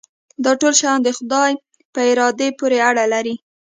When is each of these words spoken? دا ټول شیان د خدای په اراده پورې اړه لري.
دا 0.43 0.51
ټول 0.61 0.73
شیان 0.79 0.99
د 1.03 1.09
خدای 1.17 1.51
په 1.93 2.01
اراده 2.11 2.47
پورې 2.59 2.77
اړه 2.89 3.03
لري. 3.13 3.35